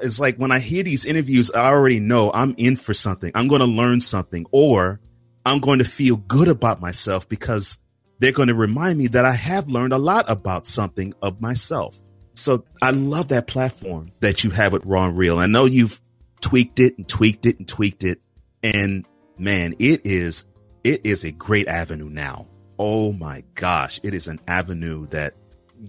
[0.00, 3.30] it's like when I hear these interviews, I already know I'm in for something.
[3.34, 5.00] I'm going to learn something or
[5.46, 7.78] I'm going to feel good about myself because
[8.18, 11.98] they're going to remind me that I have learned a lot about something of myself.
[12.34, 15.38] So I love that platform that you have with Raw and Real.
[15.38, 16.00] I know you've
[16.40, 18.20] tweaked it and tweaked it and tweaked it.
[18.62, 19.06] And
[19.38, 20.44] man, it is,
[20.82, 22.48] it is a great avenue now.
[22.78, 24.00] Oh my gosh.
[24.02, 25.34] It is an avenue that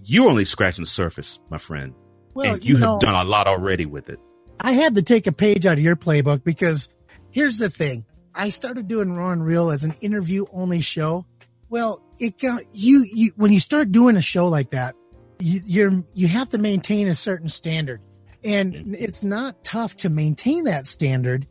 [0.04, 1.94] you're only scratching the surface, my friend.
[2.34, 4.20] Well, and you, you know, have done a lot already with it.
[4.60, 6.90] I had to take a page out of your playbook because
[7.30, 8.04] here's the thing.
[8.36, 11.24] I started doing Raw and Real as an interview only show.
[11.68, 14.94] Well, it got you, you, when you start doing a show like that,
[15.40, 18.00] you, you're, you have to maintain a certain standard
[18.46, 21.46] and it's not tough to maintain that standard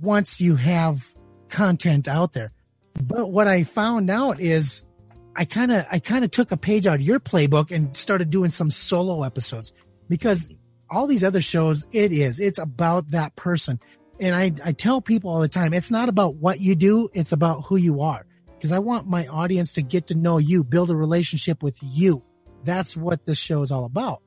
[0.00, 1.06] once you have
[1.48, 2.50] content out there.
[3.06, 4.84] But what I found out is
[5.36, 8.30] I kind of, I kind of took a page out of your playbook and started
[8.30, 9.72] doing some solo episodes
[10.08, 10.48] because
[10.90, 13.78] all these other shows, it is, it's about that person.
[14.20, 17.08] And I, I tell people all the time, it's not about what you do.
[17.14, 18.26] It's about who you are.
[18.60, 22.22] Cause I want my audience to get to know you, build a relationship with you.
[22.62, 24.20] That's what this show is all about.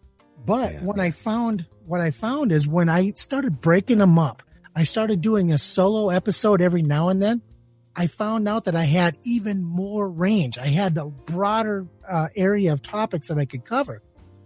[0.43, 0.79] But yeah.
[0.79, 4.41] when I found, what I found is when I started breaking them up,
[4.75, 7.43] I started doing a solo episode every now and then.
[7.95, 10.57] I found out that I had even more range.
[10.57, 14.01] I had a broader uh, area of topics that I could cover.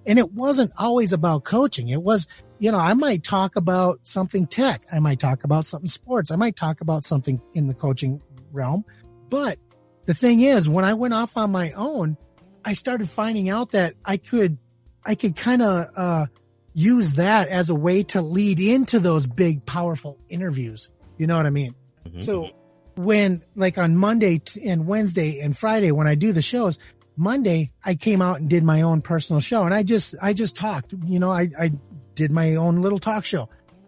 [0.06, 1.88] And it wasn't always about coaching.
[1.88, 2.28] It was,
[2.60, 4.86] you know, I might talk about something tech.
[4.92, 6.32] I might talk about something sports.
[6.32, 8.84] I might talk about something in the coaching realm.
[9.30, 9.60] But
[10.06, 12.18] the thing is, when I went off on my own,
[12.66, 14.58] I started finding out that I could,
[15.06, 16.26] I could kind of, uh,
[16.74, 20.90] use that as a way to lead into those big, powerful interviews.
[21.18, 21.74] You know what I mean?
[22.08, 22.20] Mm-hmm.
[22.22, 22.52] So
[22.96, 26.78] when like on Monday and Wednesday and Friday, when I do the shows,
[27.16, 30.56] Monday, I came out and did my own personal show and I just, I just
[30.56, 31.72] talked, you know, I, I
[32.18, 33.48] did my own little talk show.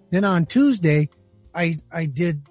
[0.09, 1.09] Then on Tuesday,
[1.53, 2.43] I, I did,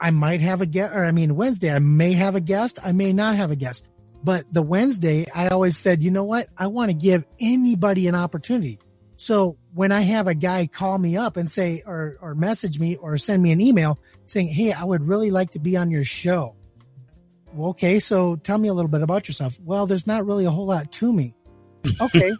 [0.00, 2.78] I might have a guest, or I mean, Wednesday, I may have a guest.
[2.84, 3.88] I may not have a guest,
[4.22, 6.48] but the Wednesday, I always said, you know what?
[6.56, 8.78] I want to give anybody an opportunity.
[9.16, 12.96] So when I have a guy call me up and say, or, or message me
[12.96, 16.04] or send me an email saying, Hey, I would really like to be on your
[16.04, 16.56] show
[17.54, 19.58] well, okay, so tell me a little bit about yourself.
[19.62, 21.34] Well, there's not really a whole lot to me.
[22.00, 22.30] Okay,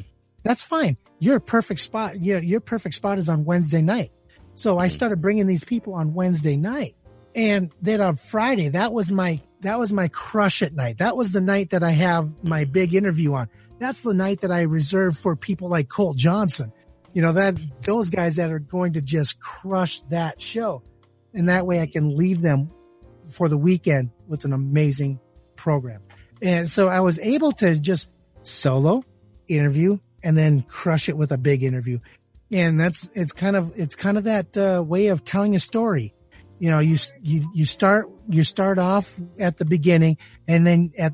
[0.43, 0.97] that's fine.
[1.19, 4.11] Your perfect spot, your, your perfect spot is on Wednesday night.
[4.55, 4.91] So I mm-hmm.
[4.91, 6.95] started bringing these people on Wednesday night.
[7.35, 10.99] And then on Friday, that was my, that was my crush at night.
[10.99, 13.49] That was the night that I have my big interview on.
[13.79, 16.73] That's the night that I reserve for people like Cole Johnson.
[17.13, 20.83] You know, that those guys that are going to just crush that show.
[21.35, 22.71] And that way I can leave them
[23.31, 25.21] for the weekend with an amazing
[25.57, 26.03] program.
[26.43, 28.11] And so I was able to just
[28.43, 29.05] solo
[29.49, 31.99] interview and then crush it with a big interview.
[32.51, 36.13] And that's, it's kind of, it's kind of that uh, way of telling a story.
[36.59, 41.13] You know, you, you, you start, you start off at the beginning and then at,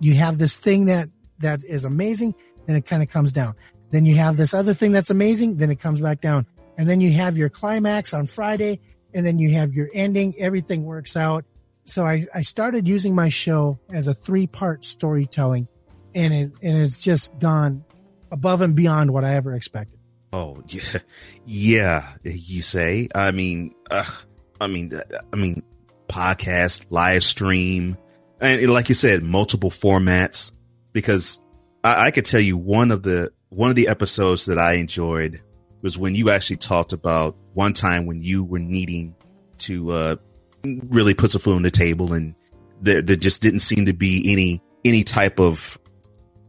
[0.00, 1.08] you have this thing that,
[1.40, 2.34] that is amazing.
[2.66, 3.54] Then it kind of comes down.
[3.90, 5.56] Then you have this other thing that's amazing.
[5.56, 6.46] Then it comes back down.
[6.78, 8.80] And then you have your climax on Friday
[9.14, 10.34] and then you have your ending.
[10.38, 11.44] Everything works out
[11.86, 15.68] so I, I started using my show as a three part storytelling
[16.14, 17.84] and it and it's just gone
[18.30, 19.98] above and beyond what I ever expected.
[20.32, 21.00] Oh yeah,
[21.44, 22.12] yeah.
[22.22, 23.08] You say?
[23.14, 24.04] I mean, uh,
[24.60, 25.62] I mean, uh, I mean,
[26.08, 27.96] podcast, live stream,
[28.40, 30.52] and like you said, multiple formats.
[30.92, 31.40] Because
[31.84, 35.40] I, I could tell you one of the one of the episodes that I enjoyed
[35.82, 39.14] was when you actually talked about one time when you were needing
[39.58, 40.16] to uh,
[40.64, 42.34] really put some food on the table and
[42.80, 45.78] there, there just didn't seem to be any, any type of,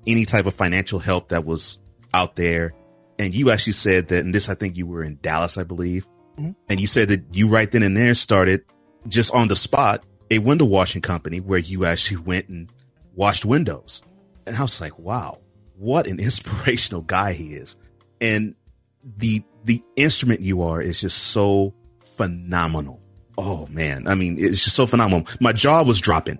[0.07, 1.79] any type of financial help that was
[2.13, 2.73] out there.
[3.19, 6.07] And you actually said that, and this, I think you were in Dallas, I believe.
[6.37, 6.51] Mm-hmm.
[6.69, 8.63] And you said that you right then and there started
[9.07, 12.71] just on the spot a window washing company where you actually went and
[13.15, 14.03] washed windows.
[14.45, 15.39] And I was like, wow,
[15.77, 17.77] what an inspirational guy he is.
[18.21, 18.55] And
[19.17, 23.01] the, the instrument you are is just so phenomenal
[23.37, 25.27] oh man, I mean, it's just so phenomenal.
[25.39, 26.39] My jaw was dropping.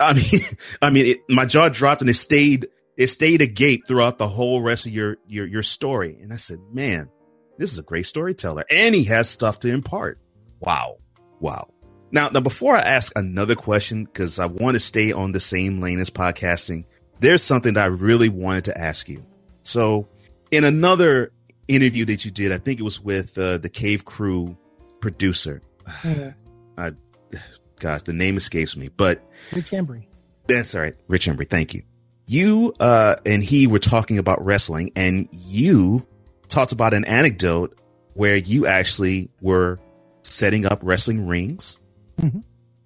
[0.00, 0.40] I mean,
[0.82, 2.68] I mean, it, my jaw dropped and it stayed,
[2.98, 6.18] it stayed agape throughout the whole rest of your, your, your story.
[6.20, 7.08] And I said, man,
[7.56, 10.18] this is a great storyteller and he has stuff to impart.
[10.60, 10.96] Wow.
[11.38, 11.72] Wow.
[12.10, 15.80] Now, now before I ask another question, cause I want to stay on the same
[15.80, 16.86] lane as podcasting,
[17.20, 19.24] there's something that I really wanted to ask you.
[19.62, 20.08] So
[20.50, 21.30] in another
[21.68, 24.58] interview that you did, I think it was with uh, the Cave Crew
[25.00, 25.62] producer.
[26.04, 26.32] Yeah.
[26.76, 26.90] I,
[27.78, 29.22] gosh, the name escapes me, but
[29.54, 30.06] Rich Embry.
[30.48, 30.96] That's all right.
[31.06, 31.48] Rich Embry.
[31.48, 31.82] Thank you.
[32.30, 36.06] You, uh, and he were talking about wrestling and you
[36.48, 37.78] talked about an anecdote
[38.12, 39.80] where you actually were
[40.20, 41.80] setting up wrestling rings.
[42.20, 42.40] Mm-hmm.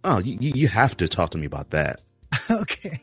[0.04, 2.04] Oh, you, you have to talk to me about that.
[2.50, 3.00] okay.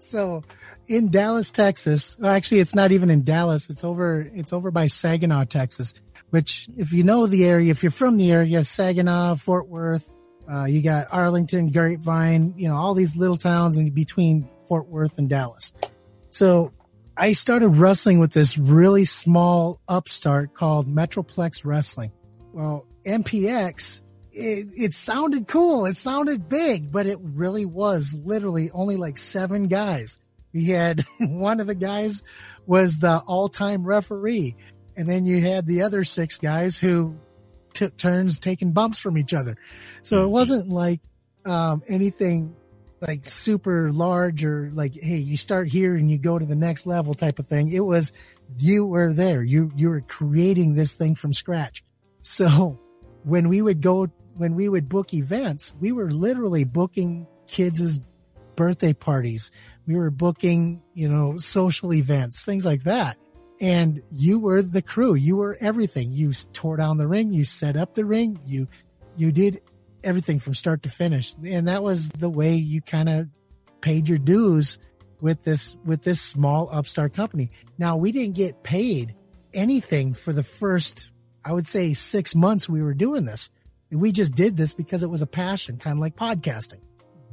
[0.00, 0.42] so
[0.88, 3.70] in Dallas, Texas, well, actually, it's not even in Dallas.
[3.70, 4.20] It's over.
[4.34, 5.94] It's over by Saginaw, Texas.
[6.30, 10.10] Which, if you know the area, if you're from the area, Saginaw, Fort Worth,
[10.52, 15.16] uh, you got Arlington, Grapevine, you know, all these little towns in between Fort Worth
[15.16, 15.72] and Dallas.
[16.30, 16.72] So
[17.16, 22.12] I started wrestling with this really small upstart called Metroplex Wrestling.
[22.52, 25.86] Well, MPX, it, it sounded cool.
[25.86, 30.18] It sounded big, but it really was literally only like seven guys.
[30.52, 32.24] We had one of the guys
[32.66, 34.56] was the all time referee.
[34.96, 37.16] And then you had the other six guys who
[37.82, 39.56] took turns taking bumps from each other.
[40.02, 41.00] So it wasn't like
[41.44, 42.56] um, anything
[43.00, 46.86] like super large or like, hey, you start here and you go to the next
[46.86, 47.72] level type of thing.
[47.72, 48.12] It was
[48.58, 49.42] you were there.
[49.42, 51.82] You you were creating this thing from scratch.
[52.20, 52.78] So
[53.24, 57.98] when we would go when we would book events, we were literally booking kids'
[58.54, 59.50] birthday parties.
[59.86, 63.16] We were booking, you know, social events, things like that.
[63.62, 65.14] And you were the crew.
[65.14, 66.10] You were everything.
[66.10, 67.32] You tore down the ring.
[67.32, 68.38] You set up the ring.
[68.44, 68.66] You,
[69.16, 69.62] you did
[70.02, 71.34] everything from start to finish.
[71.46, 73.28] And that was the way you kind of
[73.80, 74.80] paid your dues
[75.20, 77.52] with this, with this small upstart company.
[77.78, 79.14] Now we didn't get paid
[79.54, 81.12] anything for the first,
[81.44, 83.50] I would say six months we were doing this.
[83.92, 86.80] We just did this because it was a passion, kind of like podcasting.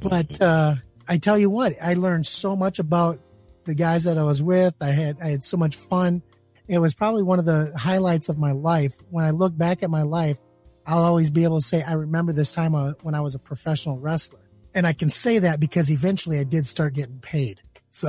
[0.00, 0.76] But, uh,
[1.08, 3.18] I tell you what, I learned so much about
[3.64, 4.74] the guys that I was with.
[4.80, 6.22] I had I had so much fun.
[6.68, 8.96] It was probably one of the highlights of my life.
[9.10, 10.38] When I look back at my life,
[10.86, 13.98] I'll always be able to say I remember this time when I was a professional
[13.98, 14.40] wrestler,
[14.74, 17.62] and I can say that because eventually I did start getting paid.
[17.92, 18.06] So,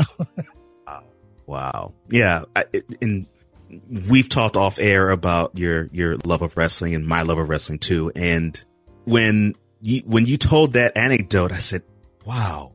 [0.86, 1.04] wow,
[1.48, 2.66] wow, yeah, I,
[3.02, 3.26] and
[4.12, 7.80] we've talked off air about your your love of wrestling and my love of wrestling
[7.80, 8.12] too.
[8.16, 8.64] And
[9.06, 11.82] when you when you told that anecdote, I said,
[12.26, 12.74] "Wow,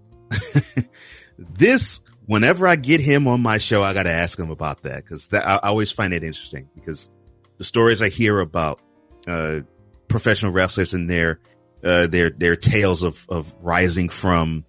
[1.39, 5.05] this whenever I get him on my show, I got to ask him about that
[5.05, 7.11] because I, I, always find it interesting because
[7.59, 8.81] the stories I hear about
[9.27, 9.61] uh,
[10.09, 11.41] professional wrestlers and their
[11.83, 14.65] uh, their their tales of of rising from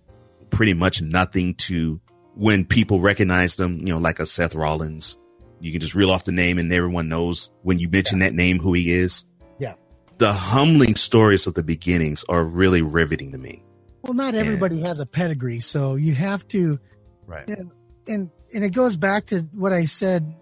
[0.50, 2.00] pretty much nothing to
[2.36, 5.18] when people recognize them, you know, like a Seth Rollins,
[5.60, 8.28] you can just reel off the name and everyone knows when you mention yeah.
[8.28, 9.26] that name who he is.
[9.58, 9.74] Yeah.
[10.20, 13.64] The humbling stories of the beginnings are really riveting to me.
[14.04, 16.80] Well, not everybody has a pedigree, so you have to
[17.28, 17.48] Right.
[17.50, 17.72] And,
[18.08, 20.34] and and it goes back to what I said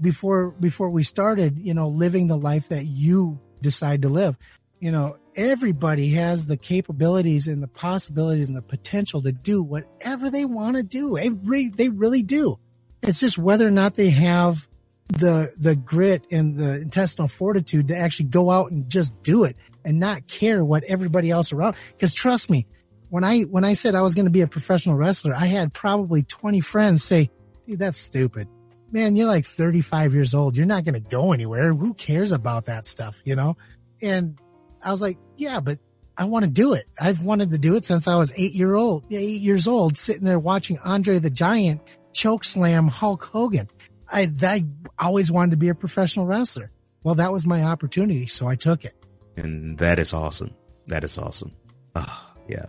[0.00, 4.36] before before we started, you know, living the life that you decide to live.
[4.78, 10.30] You know, everybody has the capabilities and the possibilities and the potential to do whatever
[10.30, 11.16] they want to do.
[11.16, 12.58] They, they really do.
[13.02, 14.68] It's just whether or not they have
[15.08, 19.56] the the grit and the intestinal fortitude to actually go out and just do it
[19.84, 21.74] and not care what everybody else around.
[21.92, 22.66] Because trust me,
[23.10, 25.74] when I when I said I was going to be a professional wrestler, I had
[25.74, 27.30] probably 20 friends say,
[27.66, 28.48] "Dude, that's stupid."
[28.92, 30.56] Man, you're like 35 years old.
[30.56, 31.72] You're not going to go anywhere.
[31.72, 33.56] Who cares about that stuff, you know?
[34.02, 34.38] And
[34.82, 35.78] I was like, "Yeah, but
[36.16, 36.86] I want to do it.
[37.00, 40.24] I've wanted to do it since I was 8 year old, 8 years old, sitting
[40.24, 43.68] there watching Andre the Giant choke slam Hulk Hogan.
[44.10, 44.64] I I
[44.98, 46.70] always wanted to be a professional wrestler.
[47.02, 48.94] Well, that was my opportunity, so I took it.
[49.36, 50.54] And that is awesome.
[50.88, 51.52] That is awesome.
[51.96, 52.66] Ah, yeah.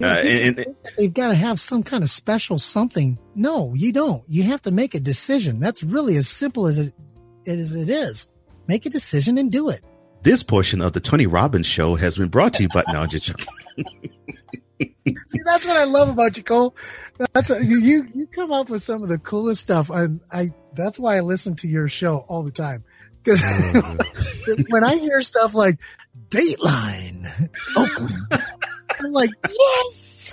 [0.00, 3.18] Uh, and, and, they've got to have some kind of special something.
[3.34, 4.22] No, you don't.
[4.26, 5.60] You have to make a decision.
[5.60, 6.94] That's really as simple as it
[7.46, 8.28] as it is.
[8.68, 9.84] Make a decision and do it.
[10.22, 13.06] This portion of the Tony Robbins Show has been brought to you by now.
[13.06, 13.34] Just
[14.78, 16.76] See, that's what I love about you, Cole.
[17.32, 18.06] That's a, you.
[18.14, 20.52] You come up with some of the coolest stuff, and I.
[20.74, 22.84] That's why I listen to your show all the time.
[23.22, 23.42] Because
[24.68, 25.78] when I hear stuff like
[26.28, 27.26] Dateline,
[27.76, 28.44] Oakland,
[29.04, 30.32] I'm like, yes.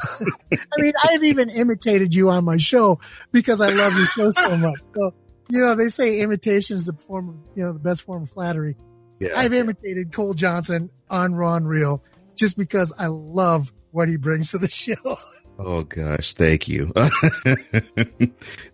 [0.53, 2.99] I mean, I've even imitated you on my show
[3.31, 4.79] because I love your show so much.
[4.95, 5.13] So,
[5.49, 8.29] you know, they say imitation is the form of, you know, the best form of
[8.29, 8.75] flattery.
[9.19, 9.29] Yeah.
[9.35, 12.03] I've imitated Cole Johnson on Raw & Real
[12.37, 15.17] just because I love what he brings to the show.
[15.61, 16.85] Oh gosh, thank you.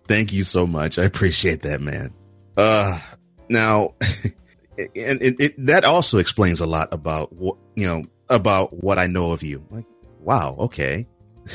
[0.06, 1.00] thank you so much.
[1.00, 2.14] I appreciate that, man.
[2.56, 2.96] Uh
[3.48, 3.94] now
[4.78, 9.06] and it, it, that also explains a lot about what, you know, about what I
[9.06, 9.64] know of you.
[9.70, 9.86] Like,
[10.20, 11.06] wow, okay.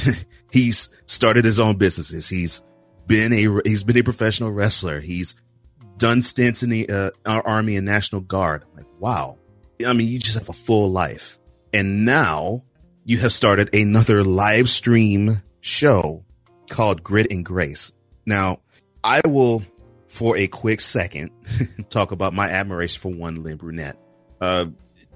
[0.52, 2.30] he's started his own businesses.
[2.30, 2.62] He's
[3.08, 5.00] been a he's been a professional wrestler.
[5.00, 5.36] He's
[5.98, 8.64] done stints in the uh, army and national guard.
[8.64, 9.38] I'm like, wow.
[9.86, 11.38] I mean, you just have a full life.
[11.74, 12.64] And now
[13.06, 16.26] you have started another live stream show
[16.70, 17.94] called Grit and Grace.
[18.26, 18.62] Now,
[19.04, 19.64] I will,
[20.08, 21.32] for a quick second,
[21.90, 23.96] talk about my admiration for one Line Brunet.
[24.40, 24.68] Uh,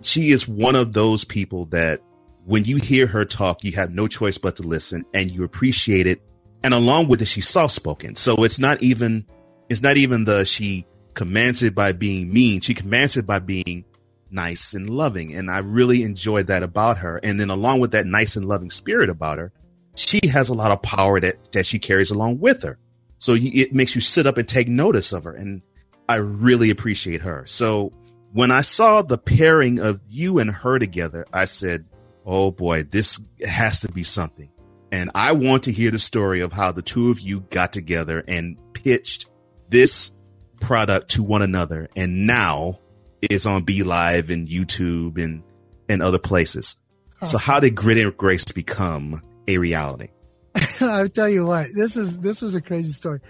[0.06, 2.01] she is one of those people that
[2.45, 6.08] when you hear her talk, you have no choice but to listen and you appreciate
[6.08, 6.22] it
[6.66, 8.16] And along with it, she's soft spoken.
[8.16, 9.24] So it's not even,
[9.70, 12.60] it's not even the she commands it by being mean.
[12.62, 13.86] She commands it by being
[14.32, 15.36] nice and loving.
[15.36, 17.20] And I really enjoyed that about her.
[17.22, 19.53] And then along with that nice and loving spirit about her,
[19.95, 22.80] she has a lot of power that, that she carries along with her.
[23.20, 25.36] So it makes you sit up and take notice of her.
[25.36, 25.62] And
[26.10, 27.45] I really appreciate her.
[27.45, 27.93] So
[28.36, 31.86] when I saw the pairing of you and her together, I said,
[32.25, 34.51] Oh boy, this has to be something.
[34.91, 38.25] And I want to hear the story of how the two of you got together
[38.27, 39.29] and pitched
[39.69, 40.17] this
[40.59, 41.88] product to one another.
[41.95, 42.81] And now
[43.21, 45.41] is on BeLive and YouTube and,
[45.88, 46.81] and other places.
[47.21, 47.27] Huh.
[47.27, 50.09] So how did Grit and Grace become a reality?
[50.81, 53.21] I'll tell you what, this is, this was a crazy story.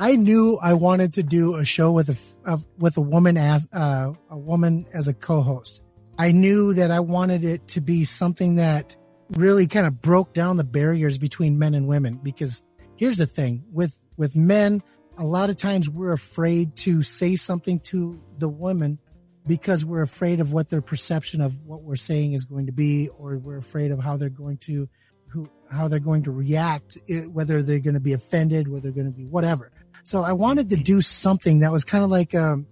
[0.00, 2.08] I knew I wanted to do a show with
[2.46, 5.82] a, with a woman as, uh, a woman as a co-host.
[6.18, 8.96] I knew that I wanted it to be something that
[9.32, 12.62] really kind of broke down the barriers between men and women because
[12.96, 14.82] here's the thing with with men
[15.18, 18.98] a lot of times we're afraid to say something to the women
[19.46, 23.08] because we're afraid of what their perception of what we're saying is going to be
[23.18, 24.88] or we're afraid of how they're going to
[25.28, 26.98] who how they're going to react
[27.32, 29.70] whether they're going to be offended whether they're going to be whatever
[30.04, 32.66] so i wanted to do something that was kind of like a, um,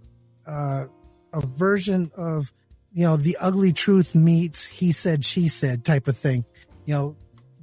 [0.47, 0.87] uh,
[1.33, 2.53] a version of
[2.93, 6.45] you know the ugly truth meets he said she said type of thing.
[6.87, 7.17] You know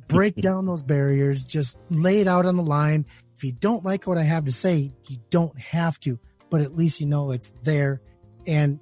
[0.08, 3.06] break down those barriers just lay it out on the line.
[3.36, 6.76] If you don't like what i have to say you don't have to but at
[6.76, 8.02] least you know it's there.
[8.48, 8.80] And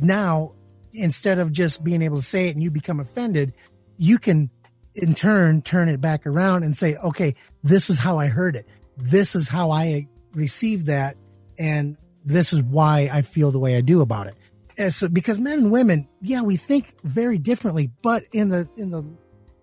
[0.00, 0.52] now
[0.92, 3.52] instead of just being able to say it and you become offended,
[3.96, 4.50] you can
[4.96, 8.66] in turn turn it back around and say, okay, this is how I heard it.
[8.96, 11.16] This is how I received that.
[11.58, 14.34] And this is why I feel the way I do about it.
[14.78, 18.90] And so because men and women, yeah, we think very differently, but in the, in
[18.90, 19.02] the,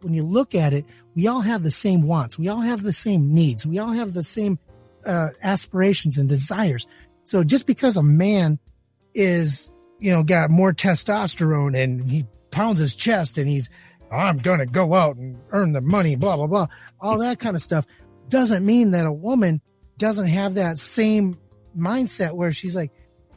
[0.01, 2.39] when you look at it, we all have the same wants.
[2.39, 3.65] We all have the same needs.
[3.65, 4.57] We all have the same
[5.05, 6.87] uh, aspirations and desires.
[7.25, 8.59] So just because a man
[9.13, 13.69] is you know, got more testosterone and he pounds his chest and he's,
[14.11, 16.67] I'm going to go out and earn the money, blah, blah, blah.
[16.99, 17.87] All that kind of stuff
[18.27, 19.61] doesn't mean that a woman
[19.97, 21.37] doesn't have that same
[21.77, 22.91] mindset where she's like,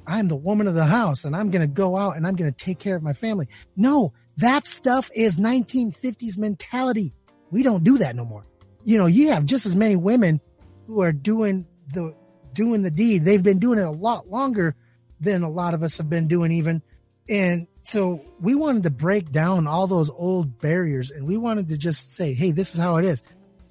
[0.07, 2.53] I'm the woman of the house and I'm going to go out and I'm going
[2.53, 3.49] to take care of my family.
[3.77, 7.13] No, that stuff is 1950s mentality.
[7.51, 8.47] We don't do that no more.
[8.85, 10.41] You know, you have just as many women
[10.87, 12.15] who are doing the
[12.53, 13.25] doing the deed.
[13.25, 14.75] They've been doing it a lot longer
[15.21, 16.83] than a lot of us have been doing even.
[17.29, 21.79] And so we wanted to break down all those old barriers and we wanted to
[21.79, 23.23] just say, hey, this is how it is.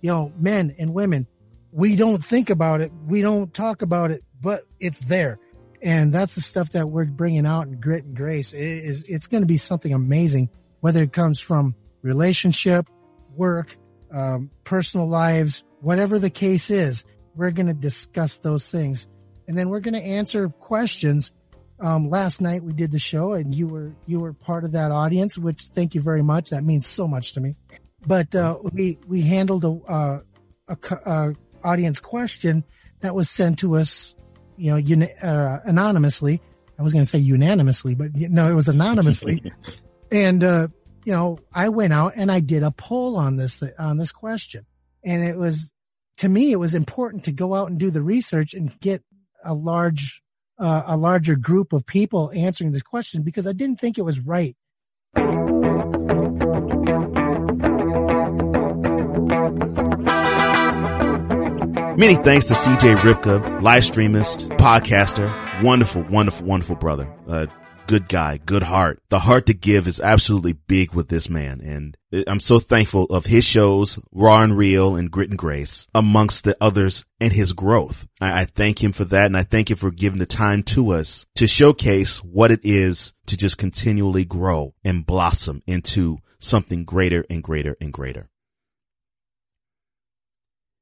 [0.01, 1.27] You know, men and women,
[1.75, 5.39] we don't think about it, we don't talk about it, but it's there.
[5.81, 8.53] And that's the stuff that we're bringing out in grit and grace.
[8.53, 10.49] It is it's going to be something amazing,
[10.79, 12.89] whether it comes from relationship,
[13.35, 13.77] work,
[14.11, 17.05] um, personal lives, whatever the case is.
[17.35, 19.07] We're going to discuss those things
[19.47, 21.33] and then we're going to answer questions.
[21.79, 24.91] Um, last night we did the show, and you were you were part of that
[24.91, 26.49] audience, which thank you very much.
[26.49, 27.55] That means so much to me.
[28.07, 30.19] But uh, we we handled a, uh,
[30.69, 31.33] a, a,
[31.65, 32.63] audience question
[33.01, 34.15] that was sent to us,
[34.57, 36.41] you know, uh, anonymously.
[36.77, 39.51] I was going to say unanimously, but no, it was anonymously.
[40.11, 40.67] and uh,
[41.05, 44.65] you know, I went out and I did a poll on this on this question,
[45.03, 45.71] and it was
[46.17, 49.03] to me it was important to go out and do the research and get
[49.43, 50.21] a large
[50.59, 54.19] uh, a larger group of people answering this question because I didn't think it was
[54.19, 54.55] right.
[61.97, 65.31] Many thanks to CJ Ripka, live streamist, podcaster,
[65.63, 67.09] wonderful, wonderful, wonderful brother.
[67.25, 67.45] Uh,
[67.87, 68.99] good guy, good heart.
[69.07, 71.61] The heart to give is absolutely big with this man.
[71.61, 71.95] And
[72.27, 76.57] I'm so thankful of his shows, Raw and Real and Grit and Grace, amongst the
[76.59, 78.05] others and his growth.
[78.19, 79.27] I, I thank him for that.
[79.27, 83.13] And I thank him for giving the time to us to showcase what it is
[83.27, 88.29] to just continually grow and blossom into something greater and greater and greater.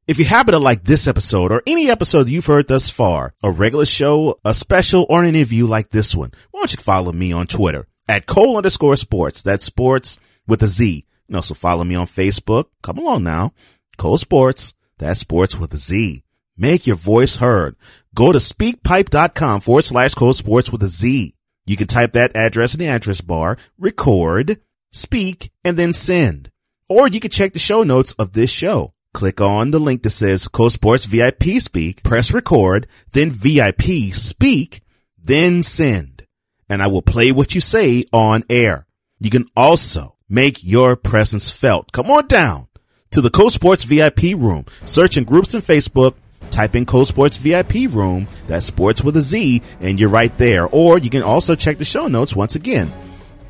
[0.05, 3.49] If you happen to like this episode or any episode you've heard thus far, a
[3.49, 7.31] regular show, a special, or an interview like this one, why don't you follow me
[7.31, 9.41] on Twitter at Cole underscore sports.
[9.41, 11.05] That's sports with a Z.
[11.29, 12.65] You also follow me on Facebook.
[12.81, 13.53] Come along now.
[13.97, 14.73] Cole Sportz.
[14.97, 16.23] That's sports with a Z.
[16.57, 17.77] Make your voice heard.
[18.13, 21.33] Go to speakpipe.com forward slash Cole Sportz with a Z.
[21.65, 24.59] You can type that address in the address bar, record,
[24.91, 26.51] speak, and then send.
[26.89, 30.09] Or you can check the show notes of this show Click on the link that
[30.09, 34.81] says Cole Sportz VIP Speak, press record, then VIP Speak,
[35.23, 36.25] then send.
[36.69, 38.87] And I will play what you say on air.
[39.19, 41.91] You can also make your presence felt.
[41.91, 42.67] Come on down
[43.11, 44.65] to the Cole Sportz VIP room.
[44.85, 46.15] Search in groups in Facebook,
[46.49, 50.67] type in Cole Sportz VIP room, that's sports with a Z, and you're right there.
[50.67, 52.91] Or you can also check the show notes once again,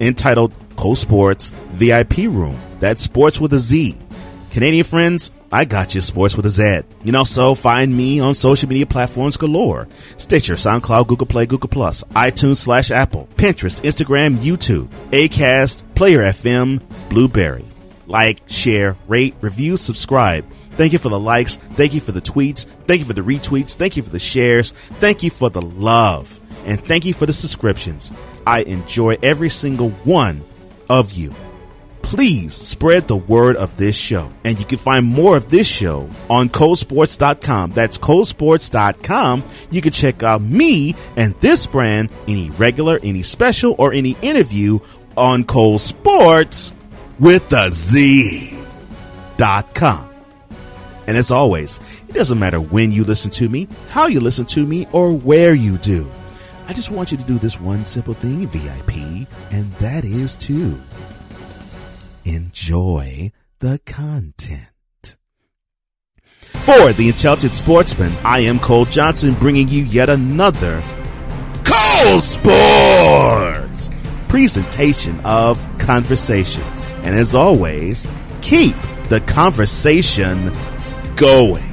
[0.02, 3.98] entitled Cole Sportz VIP room, that's sports with a Z.
[4.52, 6.82] Canadian friends, I got you sports with a Z.
[7.04, 9.88] You know, so find me on social media platforms galore.
[10.18, 16.82] Stitcher, SoundCloud, Google Play, Google Plus, iTunes slash Apple, Pinterest, Instagram, YouTube, Acast, Player FM,
[17.08, 17.66] Blubrry.
[18.08, 20.44] Like, share, rate, review, subscribe.
[20.72, 21.58] Thank you for the likes.
[21.58, 22.66] Thank you for the tweets.
[22.66, 23.76] Thank you for the retweets.
[23.76, 24.72] Thank you for the shares.
[24.72, 26.40] Thank you for the love.
[26.66, 28.12] And thank you for the subscriptions.
[28.48, 30.44] I enjoy every single one
[30.90, 31.36] of you
[32.04, 34.32] please spread the word of this show.
[34.46, 37.72] And you can find more of this show on colesportz.com.
[37.72, 39.44] That's colesportz.com.
[39.72, 44.78] You can check out me and this brand, any regular, any special, or any interview
[45.18, 46.74] on Cole Sportz
[47.20, 48.60] with the Z
[49.38, 50.10] dot com.
[51.08, 54.66] And as always, it doesn't matter when you listen to me, how you listen to
[54.66, 56.10] me, or where you do.
[56.68, 60.80] I just want you to do this one simple thing, VIP, and that is to
[62.26, 65.18] enjoy the content.
[66.64, 70.82] For the Intelligent Sportsman, I am Cole Johnson bringing you yet another
[71.66, 73.90] Cole Sportz
[74.34, 76.88] presentation of conversations.
[77.04, 78.08] And as always,
[78.42, 78.76] keep
[79.10, 80.52] the conversation
[81.16, 81.73] going.